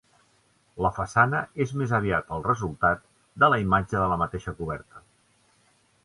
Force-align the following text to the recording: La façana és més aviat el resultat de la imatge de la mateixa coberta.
La 0.83 0.91
façana 0.93 1.41
és 1.65 1.73
més 1.81 1.91
aviat 1.97 2.33
el 2.37 2.41
resultat 2.47 3.03
de 3.43 3.49
la 3.55 3.59
imatge 3.65 3.97
de 3.97 4.07
la 4.13 4.17
mateixa 4.23 4.55
coberta. 4.63 5.03